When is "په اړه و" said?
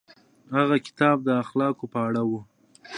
1.93-2.31